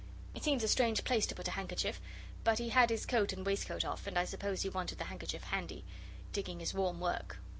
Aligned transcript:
It 0.33 0.43
seems 0.43 0.63
a 0.63 0.67
strange 0.67 1.03
place 1.03 1.27
to 1.27 1.35
put 1.35 1.47
a 1.47 1.51
handkerchief, 1.51 2.01
but 2.43 2.57
he 2.57 2.69
had 2.69 2.89
his 2.89 3.05
coat 3.05 3.31
and 3.33 3.45
waistcoat 3.45 3.85
off 3.85 4.07
and 4.07 4.17
I 4.17 4.25
suppose 4.25 4.63
he 4.63 4.69
wanted 4.69 4.97
the 4.97 5.03
handkerchief 5.03 5.43
handy. 5.43 5.83
Digging 6.33 6.59
is 6.59 6.73
warm 6.73 6.99
work. 6.99 7.37